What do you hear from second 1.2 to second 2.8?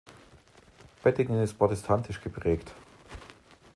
ist protestantisch geprägt.